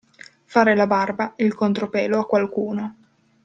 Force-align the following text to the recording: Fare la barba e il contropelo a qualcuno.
Fare 0.45 0.75
la 0.75 0.87
barba 0.87 1.35
e 1.35 1.45
il 1.45 1.53
contropelo 1.53 2.17
a 2.19 2.25
qualcuno. 2.25 2.95